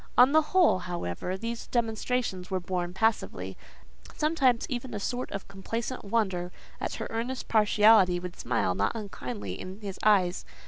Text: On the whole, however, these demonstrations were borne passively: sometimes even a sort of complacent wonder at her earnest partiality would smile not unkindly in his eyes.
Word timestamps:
On 0.17 0.31
the 0.31 0.41
whole, 0.41 0.79
however, 0.79 1.37
these 1.37 1.67
demonstrations 1.67 2.49
were 2.49 2.59
borne 2.59 2.91
passively: 2.91 3.55
sometimes 4.17 4.65
even 4.67 4.95
a 4.95 4.99
sort 4.99 5.29
of 5.29 5.47
complacent 5.47 6.03
wonder 6.03 6.51
at 6.79 6.95
her 6.95 7.05
earnest 7.11 7.47
partiality 7.47 8.19
would 8.19 8.35
smile 8.35 8.73
not 8.73 8.93
unkindly 8.95 9.59
in 9.59 9.79
his 9.81 9.99
eyes. 10.01 10.43